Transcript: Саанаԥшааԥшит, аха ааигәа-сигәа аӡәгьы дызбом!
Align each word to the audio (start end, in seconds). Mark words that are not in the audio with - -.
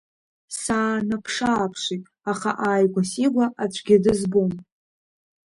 Саанаԥшааԥшит, 0.59 2.03
аха 2.31 2.51
ааигәа-сигәа 2.65 3.45
аӡәгьы 3.63 3.97
дызбом! 4.03 4.51